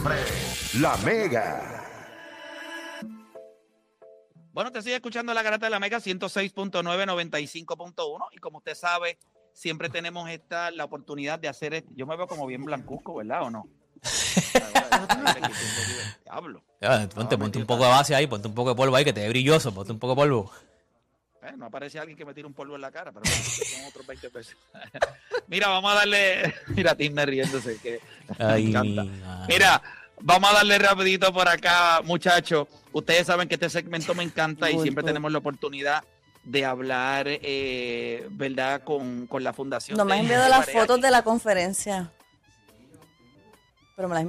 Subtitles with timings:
[0.00, 1.84] siempre, la Mega.
[4.52, 9.18] Bueno, te sigue escuchando la garata de la Mega 106.9, 95.1 y como usted sabe,
[9.52, 11.90] siempre tenemos esta la oportunidad de hacer esto.
[11.94, 13.68] Yo me veo como bien blancuzco, ¿verdad o no?
[16.24, 16.62] Diablo.
[17.14, 19.20] Ponte, ponte un poco de base ahí, ponte un poco de polvo ahí, que te
[19.20, 20.50] dé brilloso, ponte un poco de polvo.
[21.42, 23.84] Eh, no aparece alguien que me tire un polvo en la cara, pero bueno, son
[23.86, 24.56] otros 20 pesos.
[25.46, 26.54] Mira, vamos a darle.
[26.68, 27.78] Mira, Timna riéndose.
[27.78, 28.00] Que
[28.38, 29.04] Ay, me encanta.
[29.24, 29.46] ah.
[29.48, 29.82] Mira,
[30.20, 32.68] vamos a darle rapidito por acá, muchachos.
[32.92, 36.04] Ustedes saben que este segmento me encanta y siempre tenemos la oportunidad
[36.44, 38.82] de hablar, eh, ¿verdad?
[38.84, 39.96] Con, con la fundación.
[39.96, 41.02] No me has enviado las fotos aquí.
[41.02, 42.12] de la conferencia.
[43.96, 44.24] Pero me las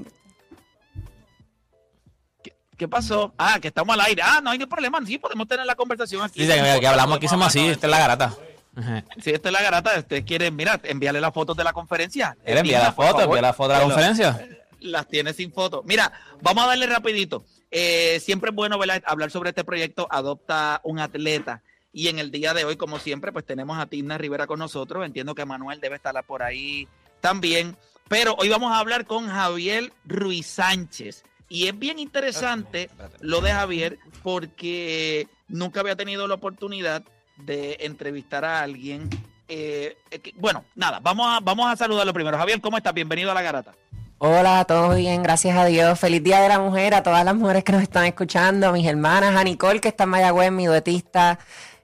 [2.81, 3.31] ¿Qué pasó?
[3.37, 4.23] Ah, que estamos al aire.
[4.25, 4.97] Ah, no hay ningún problema.
[5.05, 6.39] Sí, podemos tener la conversación aquí.
[6.41, 8.33] Dice que, que hablamos aquí, somos así, esta es la garata.
[8.75, 9.03] Ajá.
[9.21, 12.35] Si esta es la garata, ustedes quieren, mira, envíale las fotos de la conferencia.
[12.43, 14.47] Él envía Tina, la foto, envía la foto de la Pero- conferencia.
[14.79, 15.83] las tiene sin foto.
[15.85, 17.45] Mira, vamos a darle rapidito.
[17.69, 19.03] Eh, siempre es bueno ¿verdad?
[19.05, 21.61] hablar sobre este proyecto Adopta un Atleta.
[21.93, 25.05] Y en el día de hoy, como siempre, pues tenemos a Tina Rivera con nosotros.
[25.05, 26.87] Entiendo que Manuel debe estar por ahí
[27.19, 27.77] también.
[28.09, 31.25] Pero hoy vamos a hablar con Javier Ruiz Sánchez.
[31.51, 37.03] Y es bien interesante lo de Javier porque nunca había tenido la oportunidad
[37.35, 39.09] de entrevistar a alguien.
[39.53, 42.37] eh, eh, que- bueno, nada, vamos a, vamos a saludarlo primero.
[42.37, 42.93] Javier, ¿cómo estás?
[42.93, 43.75] Bienvenido a la garata.
[44.17, 45.99] Hola, todo bien, gracias a Dios.
[45.99, 48.87] Feliz Día de la Mujer a todas las mujeres que nos están escuchando, a mis
[48.87, 51.37] hermanas, a Nicole que está en Mayagüez, mi duetista,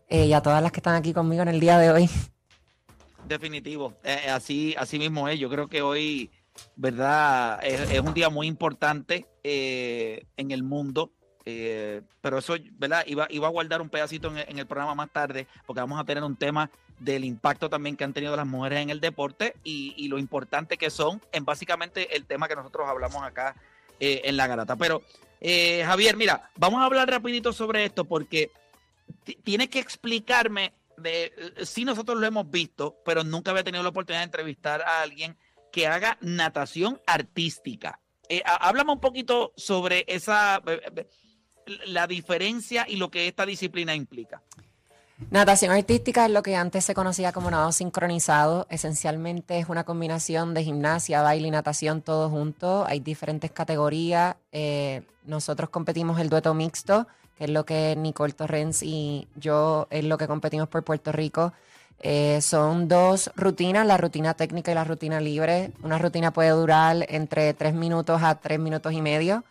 [0.08, 2.10] eh, y a todas las que están aquí conmigo en el día de hoy.
[3.26, 5.38] Definitivo, Eh, así, así mismo es.
[5.38, 6.32] Yo creo que hoy,
[6.76, 7.60] ¿verdad?
[7.64, 11.12] Es, un día muy importante eh, en el mundo.
[11.46, 13.04] eh, pero eso, ¿verdad?
[13.08, 16.24] Iba, iba a guardar un pedacito en, el- programa más tarde, porque vamos a tener
[16.24, 20.18] un tema del impacto también que han tenido las mujeres en el deporte y, lo
[20.18, 23.56] importante que son en básicamente el tema que nosotros hablamos acá
[24.00, 24.76] eh, en la garata.
[24.76, 25.04] Pero,
[25.40, 28.52] eh, Javier, mira, vamos a hablar rapidito sobre esto porque
[29.24, 31.32] ti- tienes que explicarme de
[31.64, 35.38] sí nosotros lo hemos visto, pero nunca había tenido la oportunidad de entrevistar a alguien
[35.78, 38.00] que haga natación artística.
[38.30, 41.08] Eh, há- háblame un poquito sobre esa eh, eh,
[41.86, 44.42] la diferencia y lo que esta disciplina implica.
[45.30, 48.66] Natación artística es lo que antes se conocía como nado sincronizado.
[48.72, 52.84] Esencialmente es una combinación de gimnasia, baile y natación todo junto.
[52.88, 54.36] Hay diferentes categorías.
[54.52, 57.06] Eh, nosotros competimos el dueto mixto,
[57.38, 61.54] que es lo que Nicole Torrens y yo es lo que competimos por Puerto Rico.
[62.00, 65.72] Eh, son dos rutinas, la rutina técnica y la rutina libre.
[65.82, 69.44] Una rutina puede durar entre tres minutos a tres minutos y medio.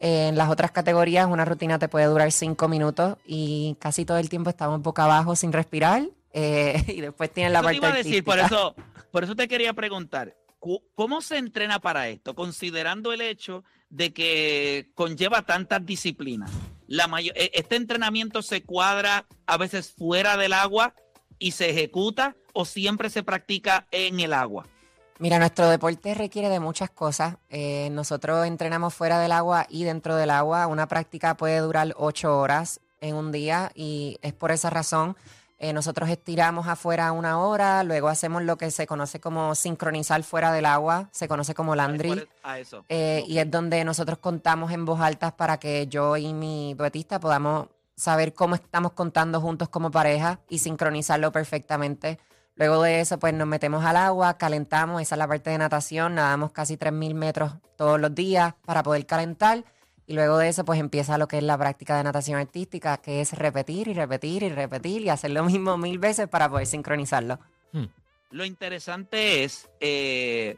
[0.00, 4.28] En las otras categorías, una rutina te puede durar cinco minutos y casi todo el
[4.28, 6.02] tiempo estamos boca abajo sin respirar.
[6.32, 8.74] eh, y después tienes la Eso te parte iba a decir, por eso,
[9.10, 10.34] por eso te quería preguntar,
[10.94, 12.34] ¿cómo se entrena para esto?
[12.34, 16.50] Considerando el hecho de que conlleva tantas disciplinas.
[16.86, 20.94] La mayo- e- este entrenamiento se cuadra a veces fuera del agua
[21.44, 24.66] y se ejecuta o siempre se practica en el agua.
[25.18, 27.36] Mira, nuestro deporte requiere de muchas cosas.
[27.50, 30.66] Eh, nosotros entrenamos fuera del agua y dentro del agua.
[30.68, 35.16] Una práctica puede durar ocho horas en un día y es por esa razón.
[35.58, 40.50] eh, nosotros estiramos afuera una hora, luego hacemos lo que se conoce como sincronizar fuera
[40.50, 42.08] del agua, se conoce como landry.
[42.08, 42.28] ¿Cuál es?
[42.42, 42.84] A eso.
[42.88, 43.22] Eh.
[43.28, 47.68] Y es donde nosotros contamos en voz alta para que yo y mi duetista podamos
[47.96, 52.18] saber cómo estamos contando juntos como pareja y sincronizarlo perfectamente.
[52.56, 56.14] Luego de eso, pues nos metemos al agua, calentamos, esa es la parte de natación,
[56.14, 59.64] nadamos casi 3.000 metros todos los días para poder calentar.
[60.06, 63.20] Y luego de eso, pues empieza lo que es la práctica de natación artística, que
[63.20, 67.38] es repetir y repetir y repetir y hacer lo mismo mil veces para poder sincronizarlo.
[68.30, 70.56] Lo interesante es eh,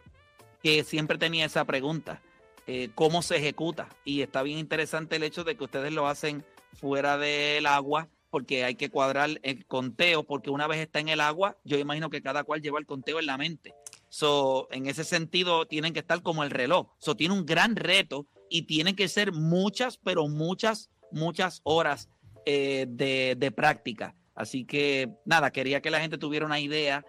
[0.62, 2.20] que siempre tenía esa pregunta,
[2.66, 3.88] eh, ¿cómo se ejecuta?
[4.04, 6.44] Y está bien interesante el hecho de que ustedes lo hacen
[6.81, 11.20] fuera del agua, porque hay que cuadrar el conteo, porque una vez está en el
[11.20, 13.75] agua, yo imagino que cada cual lleva el conteo en la mente.
[14.09, 16.88] So, en ese sentido, tienen que estar como el reloj.
[16.98, 22.08] So, tiene un gran reto y tienen que ser muchas, pero muchas, muchas horas
[22.44, 24.14] eh, de, de práctica.
[24.34, 27.05] Así que, nada, quería que la gente tuviera una idea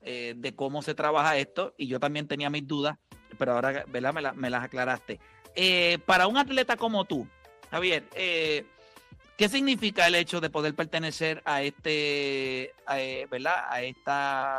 [0.00, 2.98] eh, de cómo se trabaja esto y yo también tenía mis dudas,
[3.36, 4.14] pero ahora ¿verdad?
[4.14, 5.18] Me, la- me las aclaraste.
[5.56, 7.26] Eh, para un atleta como tú,
[7.70, 8.64] Javier, eh,
[9.38, 13.64] ¿qué significa el hecho de poder pertenecer a este, eh, ¿verdad?
[13.70, 14.58] A esta,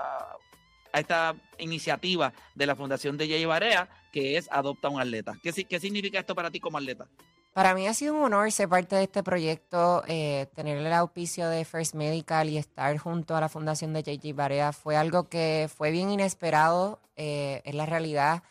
[0.91, 5.33] a esta iniciativa de la Fundación de Jay Barea, que es Adopta un Atleta?
[5.43, 7.05] ¿Qué, si- ¿Qué significa esto para ti como atleta?
[7.53, 11.49] Para mí ha sido un honor ser parte de este proyecto, eh, tener el auspicio
[11.49, 15.69] de First Medical y estar junto a la fundación de JJ Barea fue algo que
[15.75, 18.43] fue bien inesperado, eh, es la realidad.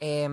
[0.00, 0.24] Eh,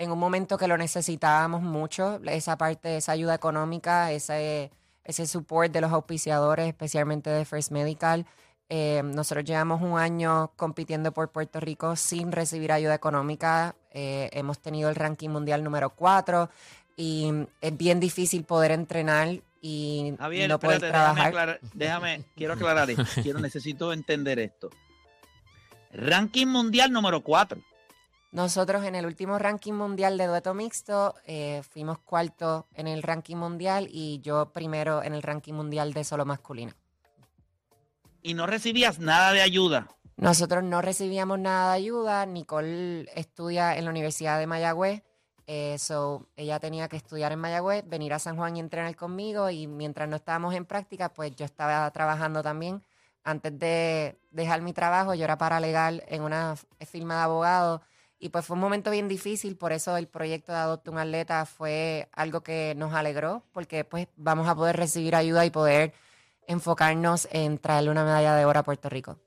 [0.00, 4.70] en un momento que lo necesitábamos mucho, esa parte, esa ayuda económica, ese,
[5.08, 8.26] ese support de los auspiciadores, especialmente de First Medical.
[8.68, 13.74] Eh, nosotros llevamos un año compitiendo por Puerto Rico sin recibir ayuda económica.
[13.90, 16.50] Eh, hemos tenido el ranking mundial número 4
[16.96, 17.32] y
[17.62, 19.28] es bien difícil poder entrenar
[19.62, 21.26] y Javier, no poder espérate, déjame, trabajar.
[21.32, 23.04] aclarar- déjame, quiero aclarar esto.
[23.22, 24.68] Quiero, necesito entender esto.
[25.92, 27.58] Ranking mundial número 4.
[28.30, 33.36] Nosotros en el último ranking mundial de dueto mixto eh, fuimos cuarto en el ranking
[33.36, 36.72] mundial y yo primero en el ranking mundial de solo masculino.
[38.22, 39.88] Y no recibías nada de ayuda.
[40.18, 42.26] Nosotros no recibíamos nada de ayuda.
[42.26, 45.02] Nicole estudia en la Universidad de Mayagüez.
[45.46, 49.48] eh, so, ella tenía que estudiar en Mayagüez, venir a San Juan y entrenar conmigo.
[49.48, 52.82] Y mientras no estábamos en práctica, pues yo estaba trabajando también.
[53.24, 57.80] Antes de dejar mi trabajo, yo era paralegal en una firma de abogados.
[58.18, 61.46] Y pues fue un momento bien difícil, por eso el proyecto de Adopta un Atleta
[61.46, 65.94] fue algo que nos alegró, porque pues vamos a poder recibir ayuda y poder
[66.48, 69.20] enfocarnos en traerle una medalla de oro a Puerto Rico.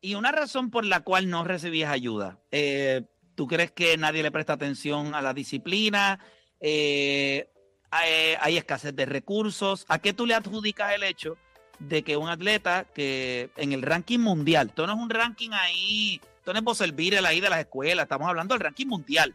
[0.00, 2.38] Y una razón por la cual no recibías ayuda.
[2.52, 3.02] eh,
[3.34, 6.18] ¿Tú crees que nadie le presta atención a la disciplina?
[6.60, 7.48] Eh,
[7.90, 9.84] hay, escasez de recursos.
[9.88, 11.36] ¿A qué tú le adjudicas el hecho
[11.78, 16.20] de que un atleta que en el ranking mundial, esto no es un ranking ahí,
[16.56, 19.34] esto es servir el ahí de las escuelas, estamos hablando del ranking mundial,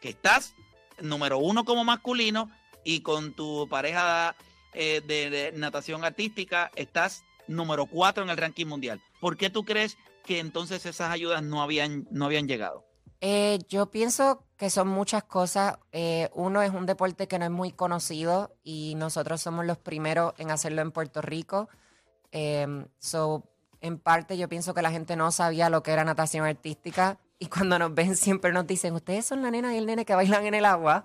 [0.00, 0.54] que estás
[1.00, 2.50] número uno como masculino
[2.84, 4.34] y con tu pareja
[4.72, 9.00] eh, de, natación artística estás número cuatro en el ranking mundial.
[9.20, 12.84] ¿Por qué tú crees que entonces esas ayudas no habían, no habían llegado?
[13.20, 15.78] Eh, yo pienso que son muchas cosas.
[15.92, 20.34] Eh, uno es un deporte que no es muy conocido y nosotros somos los primeros
[20.38, 21.68] en hacerlo en Puerto Rico.
[22.98, 23.51] So,
[23.82, 27.46] en parte yo pienso que la gente no sabía lo que era natación artística y
[27.46, 30.46] cuando nos ven siempre nos dicen, ustedes son la nena y el nene que bailan
[30.46, 31.04] en el agua.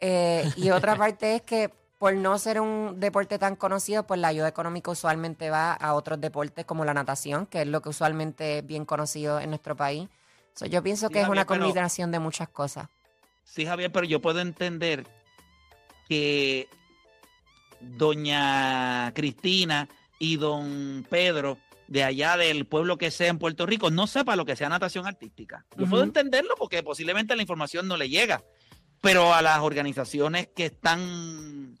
[0.00, 4.28] Eh, y otra parte es que por no ser un deporte tan conocido, pues la
[4.28, 8.58] ayuda económica usualmente va a otros deportes como la natación, que es lo que usualmente
[8.58, 10.08] es bien conocido en nuestro país.
[10.54, 12.88] So, yo pienso Sí, que es una pero- combinación de muchas cosas.
[13.44, 15.06] Sí, Javier, pero yo puedo entender
[16.08, 16.68] que
[17.80, 19.88] doña Cristina
[20.18, 21.58] y don Pedro
[21.88, 25.06] de allá del pueblo que sea en Puerto Rico no sepa lo que sea natación
[25.06, 25.66] artística.
[25.76, 28.42] Yo puedo entenderlo porque posiblemente la información no le llega,
[29.00, 31.78] pero a las organizaciones que están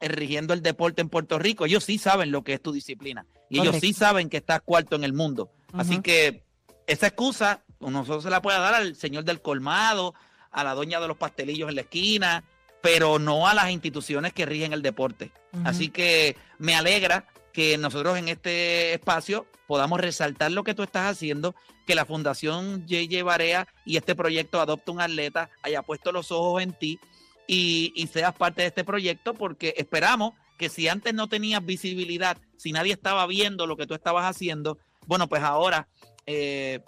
[0.00, 3.60] rigiendo el deporte en Puerto Rico, ellos sí saben lo que es tu disciplina y
[3.60, 5.50] ellos sí saben que estás cuarto en el mundo.
[5.72, 6.44] Así que
[6.86, 10.14] esa excusa nosotros se la puede dar al señor del colmado,
[10.50, 12.44] a la doña de los pastelillos en la esquina,
[12.80, 15.32] pero no a las instituciones que rigen el deporte.
[15.64, 17.26] Así que me alegra
[17.58, 21.56] que nosotros en este espacio podamos resaltar lo que tú estás haciendo,
[21.88, 26.62] que la Fundación JJ Barea y este proyecto Adopta un Atleta haya puesto los ojos
[26.62, 27.00] en ti
[27.48, 32.70] y, seas parte de este proyecto, porque esperamos que si antes no tenías visibilidad, si
[32.70, 34.78] nadie estaba viendo lo que tú estabas haciendo,
[35.08, 35.88] bueno, pues ahora
[36.26, 36.78] eh,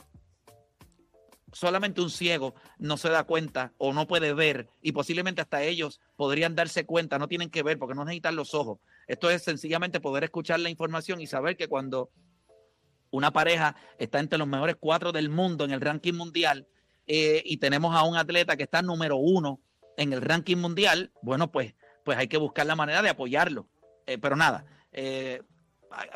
[1.53, 6.01] solamente un ciego no se da cuenta o no puede ver y posiblemente hasta ellos
[6.17, 8.79] podrían darse cuenta, no tienen que ver porque no necesitan los ojos.
[9.07, 12.11] Esto es sencillamente poder escuchar la información y saber que cuando
[13.11, 16.69] una pareja está entre los mejores cuatro del mundo en el ranking mundial
[17.07, 19.61] eh, y tenemos a un atleta que está número uno
[19.97, 23.69] en el ranking mundial, bueno, pues, pues hay que buscar la manera de apoyarlo.
[24.07, 25.43] Eh, pero nada, eh,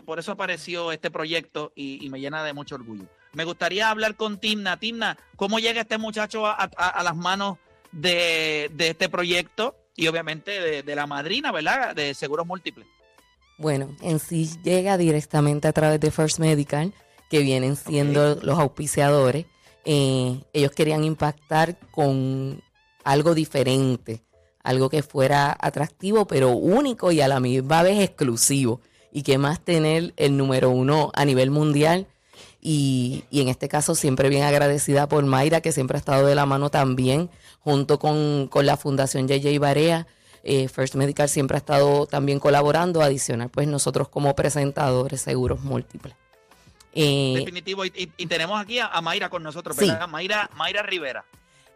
[0.06, 3.08] por eso apareció este proyecto y, y me llena de mucho orgullo.
[3.34, 4.78] Me gustaría hablar con Timna.
[4.78, 7.58] Timna, ¿cómo llega este muchacho a, a- a las manos
[7.92, 9.76] de, de este proyecto?
[9.96, 11.94] Y obviamente de, de la madrina, ¿verdad?
[11.94, 12.86] De Seguros Múltiples.
[13.58, 16.92] Bueno, en sí llega directamente a través de First Medical,
[17.30, 19.46] que vienen siendo los auspiciadores.
[19.84, 22.60] Eh, ellos querían impactar con
[23.04, 24.22] algo diferente,
[24.64, 28.80] algo que fuera atractivo, pero único y a la misma vez exclusivo.
[29.12, 32.08] Y que más tener el número uno a nivel mundial.
[32.66, 36.34] Y, y en este caso siempre bien agradecida por Mayra, que siempre ha estado de
[36.34, 37.28] la mano también,
[37.60, 40.06] junto con, con la Fundación JJ Barea.
[40.42, 46.14] Eh, First Medical siempre ha estado también colaborando, adicional, pues nosotros como presentadores seguros múltiples.
[46.94, 47.84] Eh, Definitivo.
[47.84, 49.86] Y, y- y tenemos aquí a, a Mayra con nosotros, Sí.
[49.88, 50.08] ¿verdad?
[50.08, 51.24] Mayra, Mayra Rivera.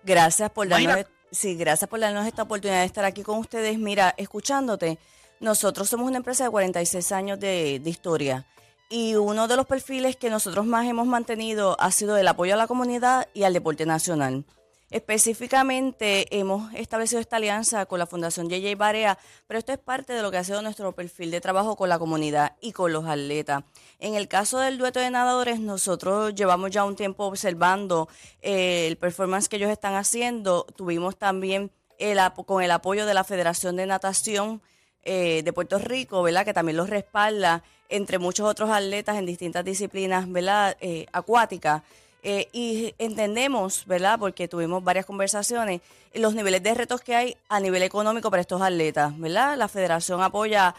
[0.05, 1.09] Gracias por darnos, Mayra.
[1.31, 3.79] sí, gracias por darnos esta oportunidad de estar aquí con ustedes.
[3.79, 4.99] Mira, escuchándote,
[5.41, 8.47] nosotros somos una empresa de 46 años de, de historia
[8.89, 12.57] y uno de los perfiles que nosotros más hemos mantenido ha sido el apoyo a
[12.57, 14.45] la comunidad y al deporte nacional.
[14.91, 20.23] Específicamente hemos establecido esta alianza con la Fundación JJ Barea, pero esto es parte de
[20.23, 23.65] lo que ha sido nuestro perfil de trabajo con la comunidad y con los atletas.
[23.99, 28.09] En el caso del dueto de nadadores, nosotros llevamos ya un tiempo observando
[28.41, 30.65] eh, el performance que ellos están haciendo.
[30.75, 31.71] Tuvimos también
[32.47, 34.63] con el apoyo de la Federación de Natación
[35.05, 36.45] eh, de Puerto Rico, ¿verdad?
[36.45, 40.77] Que también los respalda, entre muchos otros atletas en distintas disciplinas, ¿verdad?
[40.81, 41.83] Eh, acuáticas.
[42.23, 44.19] Eh, y entendemos, ¿verdad?
[44.19, 45.81] Porque tuvimos varias conversaciones,
[46.15, 49.57] los niveles de retos que hay a nivel económico para estos atletas, ¿verdad?
[49.57, 50.75] La federación apoya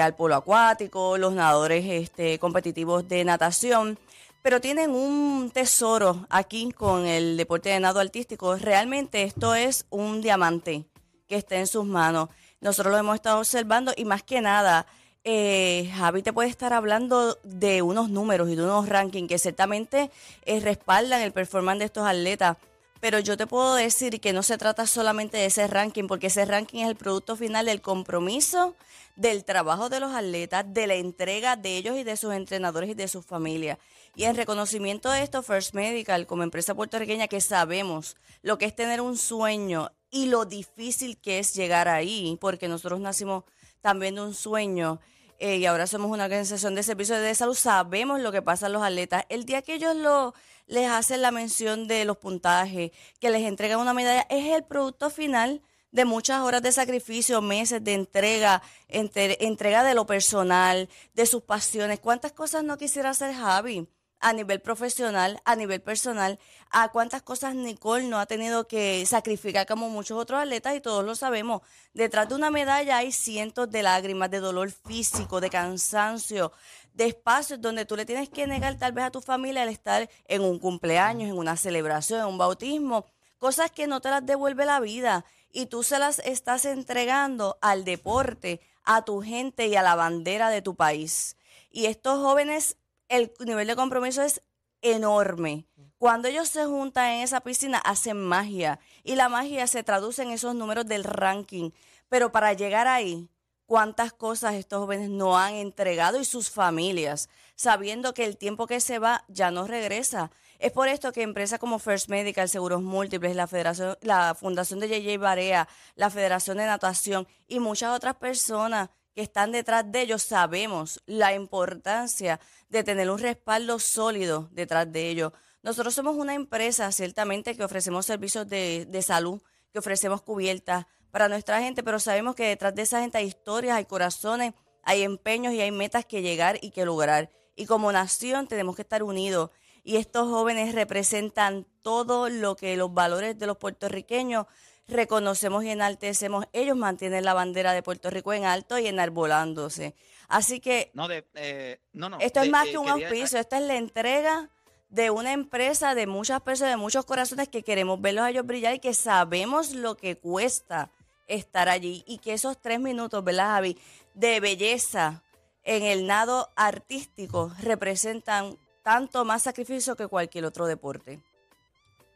[0.00, 3.98] al polo acuático, los nadadores este, competitivos de natación,
[4.42, 8.56] pero tienen un tesoro aquí con el deporte de nado artístico.
[8.56, 10.86] Realmente esto es un diamante
[11.28, 12.28] que está en sus manos.
[12.60, 14.86] Nosotros lo hemos estado observando y más que nada,
[15.24, 20.10] eh, Javi te puede estar hablando de unos números y de unos rankings que ciertamente
[20.44, 22.56] eh, respaldan el performance de estos atletas.
[23.00, 26.44] Pero yo te puedo decir que no se trata solamente de ese ranking, porque ese
[26.44, 28.74] ranking es el producto final del compromiso,
[29.16, 32.94] del trabajo de los atletas, de la entrega de ellos y de sus entrenadores y
[32.94, 33.78] de sus familias.
[34.14, 38.76] Y en reconocimiento de esto, First Medical, como empresa puertorriqueña que sabemos lo que es
[38.76, 43.44] tener un sueño y lo difícil que es llegar ahí, porque nosotros nacimos
[43.80, 45.00] también de un sueño
[45.38, 48.68] eh, y ahora somos una organización de servicios de salud, sabemos lo que pasa a
[48.68, 49.24] los atletas.
[49.30, 50.34] El día que ellos lo,
[50.66, 52.90] les hacen la mención de los puntajes,
[53.20, 55.62] que les entregan una medalla, es el producto final
[55.92, 62.00] de muchas horas de sacrificio, meses de entrega, entrega de lo personal, de sus pasiones.
[62.00, 63.88] ¿Cuántas cosas no quisiera hacer Javi?
[64.20, 66.38] A nivel profesional, a nivel personal,
[66.70, 71.04] a cuántas cosas Nicole no ha tenido que sacrificar como muchos otros atletas y todos
[71.04, 71.62] lo sabemos.
[71.94, 76.52] Detrás de una medalla hay cientos de lágrimas, de dolor físico, de cansancio,
[76.92, 80.08] de espacios donde tú le tienes que negar tal vez a tu familia el estar
[80.26, 83.06] en un cumpleaños, en una celebración, en un bautismo,
[83.38, 87.84] cosas que no te las devuelve la vida y tú se las estás entregando al
[87.84, 91.36] deporte, a tu gente y a la bandera de tu país.
[91.70, 92.76] Y estos jóvenes
[93.10, 94.40] el nivel de compromiso es
[94.80, 95.66] enorme.
[95.98, 98.78] Cuando ellos se juntan en esa piscina, hacen magia.
[99.04, 101.72] Y la magia se traduce en esos números del ranking.
[102.08, 103.28] Pero para llegar ahí,
[103.66, 108.80] cuántas cosas estos jóvenes no han entregado y sus familias, sabiendo que el tiempo que
[108.80, 110.30] se va ya no regresa.
[110.58, 114.88] Es por esto que empresas como First Medical, Seguros Múltiples, la Federación, la Fundación de
[114.88, 120.22] JJ Barea, la Federación de Natación y muchas otras personas que están detrás de ellos,
[120.22, 125.32] sabemos la importancia de tener un respaldo sólido detrás de ellos.
[125.62, 131.60] Nosotros somos una empresa, ciertamente, que ofrecemos servicios de, salud, que ofrecemos cubiertas para nuestra
[131.60, 135.60] gente, pero sabemos que detrás de esa gente hay historias, hay corazones, hay empeños y
[135.60, 137.30] hay metas que llegar y que lograr.
[137.56, 139.50] Y como nación tenemos que estar unidos.
[139.82, 144.46] Y estos jóvenes representan todo lo que los valores de los puertorriqueños
[144.90, 146.46] reconocemos y enaltecemos.
[146.52, 149.94] Ellos mantienen la bandera de Puerto Rico en alto y enarbolándose.
[150.28, 153.64] Así que no, de, eh, no, no, esto es más que un auspicio, esta es
[153.64, 154.50] la entrega
[154.88, 158.74] de una empresa, de muchas personas, de muchos corazones que queremos verlos a ellos brillar
[158.74, 160.90] y que sabemos lo que cuesta
[161.26, 163.78] estar allí y que esos tres minutos, ¿verdad, Javi?
[164.14, 165.22] De belleza
[165.64, 171.20] en el nado artístico representan tanto más sacrificio que cualquier otro deporte.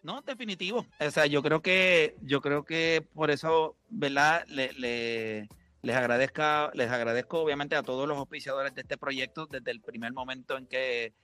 [0.05, 0.87] No, definitivo.
[1.01, 4.45] O sea, yo creo que, yo creo que por eso, ¿verdad?
[4.49, 5.49] Le,
[5.81, 10.13] les agradezca, les agradezco obviamente a todos los auspiciadores de este proyecto desde el primer
[10.13, 11.15] momento en que,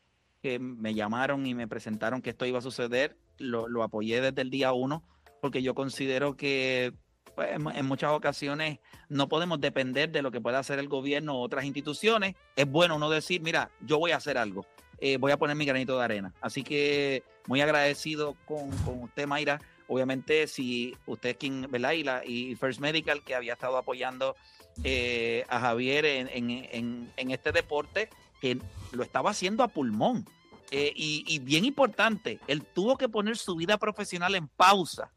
[0.58, 3.18] me llamaron y me presentaron que esto iba a suceder.
[3.37, 5.04] Lo, lo apoyé desde el día uno,
[5.42, 6.94] porque yo considero que
[7.34, 8.78] pues, en muchas ocasiones
[9.10, 12.34] no podemos depender de lo que pueda hacer el gobierno o otras instituciones.
[12.56, 14.64] Es bueno uno decir, mira, yo voy a hacer algo.
[15.00, 16.33] Eh, voy a poner mi granito de arena.
[16.40, 18.71] Así que muy agradecido con,
[19.02, 19.61] usted, Mayra.
[19.88, 21.92] Obviamente, si usted es quien, ¿verdad?
[21.92, 24.37] Y, la, y First Medical, que había estado apoyando
[24.85, 28.09] eh, a Javier en, este deporte,
[28.40, 28.59] que
[28.92, 30.26] lo estaba haciendo a pulmón.
[30.71, 35.11] Eh, y, bien importante, él tuvo que poner su vida profesional en pausa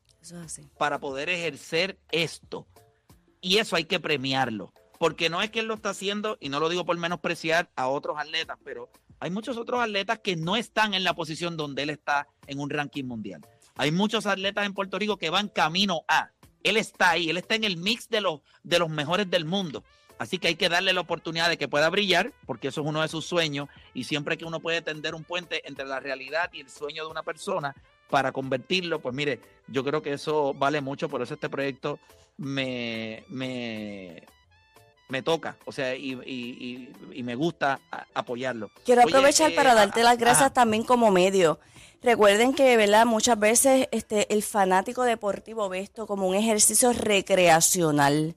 [0.78, 2.66] para poder ejercer esto.
[3.42, 4.74] Y eso hay que premiarlo.
[5.04, 7.90] Porque no es que él lo está haciendo, y no lo digo por menospreciar a
[7.90, 11.90] otros atletas, pero hay muchos otros atletas que no están en la posición donde él
[11.90, 13.46] está en un ranking mundial.
[13.76, 16.30] Hay muchos atletas en Puerto Rico que van camino a.
[16.64, 19.84] Él está ahí, él está en el mix de los, de los mejores del mundo.
[20.20, 23.02] Así que hay que darle la oportunidad de que pueda brillar, porque eso es uno
[23.02, 23.68] de sus sueños.
[23.94, 27.12] Y siempre que uno puede tender un puente entre la realidad y el sueño de
[27.12, 27.76] una persona
[28.10, 31.10] para convertirlo, pues mire, yo creo que eso vale mucho.
[31.10, 32.00] Por eso este proyecto
[32.38, 34.24] me, me,
[35.10, 37.80] me toca, o sea, y, y- y- y me gusta
[38.14, 38.72] apoyarlo.
[38.86, 40.54] Quiero Oye, aprovechar eh, para darte las gracias ajá.
[40.54, 41.60] también como medio.
[42.02, 43.06] Recuerden que, ¿verdad?
[43.06, 48.36] Muchas veces este, el fanático deportivo ve esto como un ejercicio recreacional.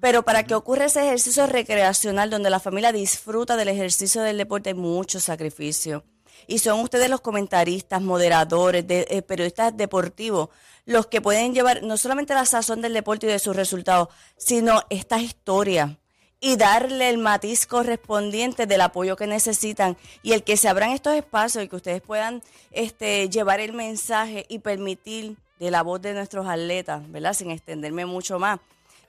[0.00, 4.70] Pero para que ocurra ese ejercicio recreacional donde la familia disfruta del ejercicio del deporte
[4.70, 6.04] hay mucho sacrificio.
[6.48, 10.48] Y son ustedes los comentaristas, moderadores, de- eh, periodistas deportivos,
[10.86, 14.82] los que pueden llevar no solamente la sazón del deporte y de sus resultados, sino
[14.90, 15.98] esta historia
[16.44, 21.14] y darle el matiz correspondiente del apoyo que necesitan y el que se abran estos
[21.14, 26.14] espacios y que ustedes puedan este, llevar el mensaje y permitir de la voz de
[26.14, 27.34] nuestros atletas, ¿verdad?
[27.34, 28.58] Sin extenderme mucho más,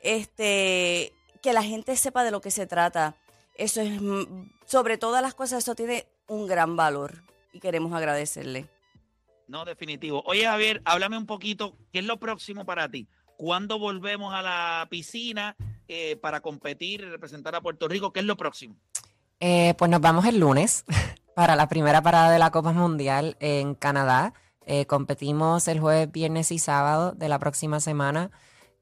[0.03, 1.11] este,
[1.41, 3.15] que la gente sepa de lo que se trata.
[3.55, 8.67] Eso es, mm, sobre todas las cosas, eso tiene un gran valor y queremos agradecerle.
[9.47, 10.21] No, definitivo.
[10.27, 13.07] Oye, Javier, háblame un poquito, ¿qué es lo próximo para ti?
[13.37, 15.55] ¿Cuándo volvemos a la piscina
[15.87, 18.11] eh, para competir y representar a Puerto Rico?
[18.11, 18.75] ¿Qué es lo próximo?
[19.39, 20.85] Eh, pues nos vamos el lunes
[21.35, 24.33] para la primera parada de la Copa Mundial en Canadá.
[24.65, 28.31] Eh, competimos el jueves, viernes y sábado de la próxima semana.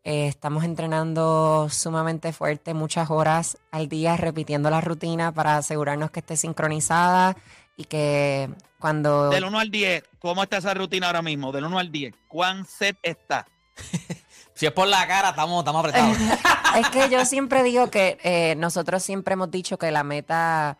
[0.03, 6.19] Eh, estamos entrenando sumamente fuerte, muchas horas al día, repitiendo la rutina para asegurarnos que
[6.21, 7.35] esté sincronizada
[7.77, 9.29] y que cuando...
[9.29, 11.51] Del 1 al 10, ¿cómo está esa rutina ahora mismo?
[11.51, 13.47] Del 1 al 10, ¿cuán set está?
[14.61, 16.17] Si es por la cara, estamos, estamos apretados.
[16.77, 20.77] Es que yo siempre digo que eh, nosotros siempre hemos dicho que la meta,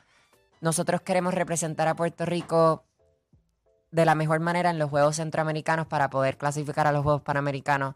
[0.60, 2.84] nosotros queremos representar a Puerto Rico
[3.90, 7.96] de la mejor manera en los Juegos Centroamericanos para poder clasificar a los Juegos Panamericanos.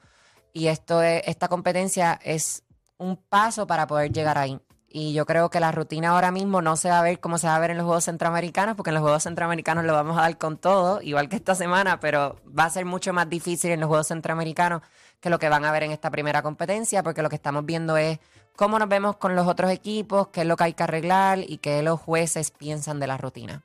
[0.54, 2.64] Y esto es- esta competencia es
[2.98, 4.60] un paso para poder llegar ahí.
[4.90, 7.46] Y yo creo que la rutina ahora mismo no se va a ver como se
[7.46, 10.22] va a ver en los Juegos Centroamericanos, porque en los Juegos Centroamericanos lo vamos a
[10.22, 13.82] dar con todo, igual que esta semana, pero va a ser mucho más difícil en
[13.82, 14.82] los Juegos Centroamericanos
[15.22, 17.98] que lo que van a ver en esta primera competencia, porque lo que estamos viendo
[17.98, 18.20] es
[18.56, 21.58] cómo nos vemos con los otros equipos, qué es lo que hay que arreglar y
[21.58, 23.64] qué los jueces piensan de la rutina.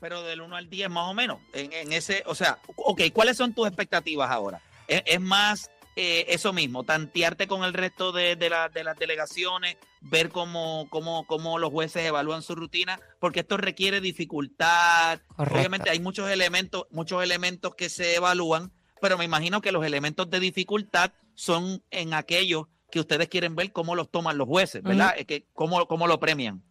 [0.00, 1.38] Pero del 1 al 10 más o menos.
[1.52, 4.60] En, en ese, o sea, ok, ¿cuáles son tus expectativas ahora?
[4.88, 8.96] ¿Es, es más eh, eso mismo, tantearte con el resto de, de la- de las
[8.98, 12.98] delegaciones, ver cómo, cómo, cómo los jueces evalúan su rutina?
[13.20, 15.20] Porque esto requiere dificultad.
[15.36, 15.56] Correcto.
[15.58, 18.72] Obviamente hay muchos elementos, muchos elementos que se evalúan,
[19.02, 23.72] pero me imagino que los elementos de dificultad son en aquellos que ustedes quieren ver
[23.72, 25.14] cómo los toman los jueces, ¿verdad?
[25.18, 26.62] Es que cómo, cómo lo premian.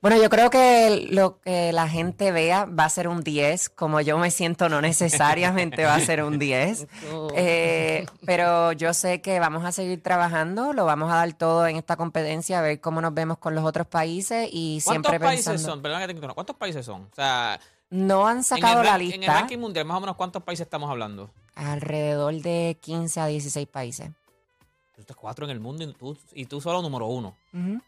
[0.00, 4.02] Bueno, yo creo que lo que la gente vea va a ser un 10, como
[4.02, 6.86] yo me siento no necesariamente va a ser un 10.
[7.36, 11.76] Eh, pero yo sé que vamos a seguir trabajando, lo vamos a dar todo en
[11.76, 15.46] esta competencia, a ver cómo nos vemos con los otros países y ¿Cuántos siempre países
[15.46, 15.72] pensando.
[15.72, 15.82] son?
[15.82, 16.34] Perdón que te interrumpa.
[16.34, 17.02] ¿Cuántos países son?
[17.02, 17.58] O sea,
[17.94, 19.34] No han sacado el, la ran- en el lista.
[19.34, 21.30] ranking mundial, más o menos, ¿cuántos países estamos hablando?
[21.54, 24.10] Alrededor de 15 a 16 países.
[24.96, 27.36] Tú estás cuatro en el mundo y tú, y tú solo número uno.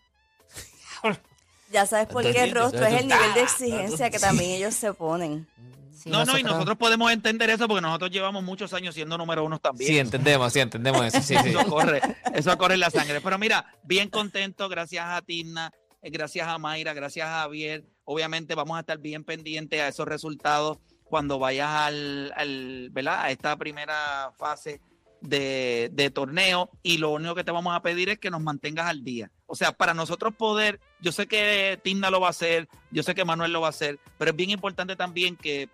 [1.73, 4.75] Ya sabes por qué Entonces, rostro, es el nivel de entonces, exigencia que también ellos
[4.75, 5.49] se ponen.
[5.92, 9.45] Sí, no, no, y nosotros podemos entender eso porque nosotros llevamos muchos años siendo número
[9.45, 9.90] uno también.
[9.90, 11.21] Sí, entendemos, sí, entendemos eso.
[11.21, 11.49] Sí, sí.
[11.49, 12.01] Eso corre,
[12.35, 13.21] eso corre en la sangre.
[13.21, 17.85] Pero mira, bien contento, gracias a Tina, eh, gracias a Mayra, gracias a Javier.
[18.07, 24.33] Obviamente vamos a estar bien pendientes a esos resultados cuando vayas al, a esta primera
[24.38, 24.81] fase
[25.21, 28.87] de, de torneo y lo único que te vamos a pedir es que nos mantengas
[28.87, 29.31] al día.
[29.47, 33.14] O sea, para nosotros poder, yo sé que Tina lo va a hacer, yo sé
[33.14, 35.69] que Manuel lo va a hacer, pero es bien importante también que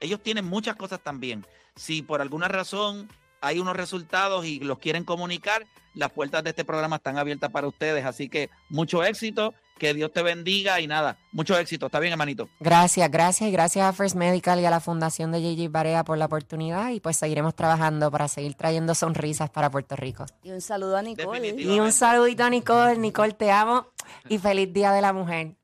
[0.00, 1.46] ellos tienen muchas cosas también.
[1.74, 3.08] Si por alguna razón
[3.40, 7.66] hay unos resultados y los quieren comunicar, las puertas de este programa están abiertas para
[7.66, 8.04] ustedes.
[8.04, 11.86] Así que mucho éxito, que Dios te bendiga y nada, mucho éxito.
[11.86, 12.48] ¿Está bien, hermanito?
[12.60, 16.18] Gracias, gracias y gracias a First Medical y a la Fundación de JJ Barea por
[16.18, 20.26] la oportunidad y pues seguiremos trabajando para seguir trayendo sonrisas para Puerto Rico.
[20.42, 21.54] Y un saludo a Nicole.
[21.58, 23.86] Y un saludito a Nicole, Nicole te amo
[24.28, 25.54] y feliz Día de la Mujer.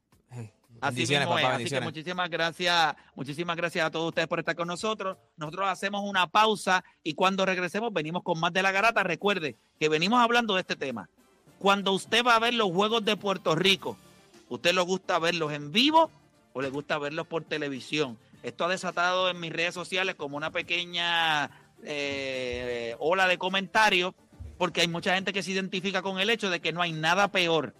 [0.83, 1.44] Así mismo es.
[1.44, 5.16] papá, Así que muchísimas gracias, muchísimas gracias a todos ustedes por estar con nosotros.
[5.37, 9.05] Nosotros hacemos una pausa y cuando regresemos venimos con más de la garata.
[9.05, 11.09] Recuerde que venimos hablando de este tema.
[11.61, 13.96] Cuando usted va a ver los Juegos de Puerto Rico,
[14.53, 16.11] ¿usted le gusta verlos en vivo
[16.53, 18.19] o le gusta verlos por televisión?
[18.43, 21.51] Esto ha desatado en mis redes sociales como una pequeña
[21.85, 24.15] eh, ola de comentarios
[24.59, 27.29] porque hay mucha gente que se identifica con el hecho de que no hay nada
[27.29, 27.75] peor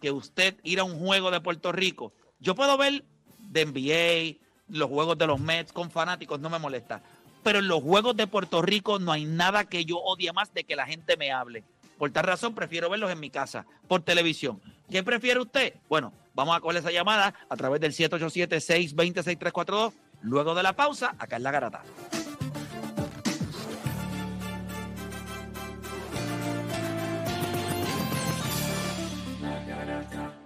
[0.00, 2.12] que usted ir a un juego de Puerto Rico.
[2.40, 3.04] Yo puedo ver
[3.38, 7.02] de NBA, los juegos de los Mets con fanáticos, no me molesta.
[7.42, 10.64] Pero en los juegos de Puerto Rico no hay nada que yo odie más de
[10.64, 11.64] que la gente me hable.
[11.98, 14.60] Por tal razón, prefiero verlos en mi casa, por televisión.
[14.90, 15.74] ¿Qué prefiere usted?
[15.88, 19.92] Bueno, vamos a coger esa llamada a través del 787-620-6342.
[20.22, 21.82] Luego de la pausa, acá en La Garata.